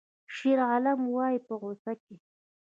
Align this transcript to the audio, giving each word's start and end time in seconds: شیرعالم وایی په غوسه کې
شیرعالم 0.35 0.99
وایی 1.13 1.37
په 1.45 1.53
غوسه 1.61 1.93
کې 2.03 2.15